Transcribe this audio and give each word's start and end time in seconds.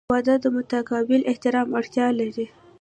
•واده 0.13 0.35
د 0.43 0.45
متقابل 0.57 1.21
احترام 1.31 1.67
اړتیا 1.79 2.07
لري. 2.19 2.45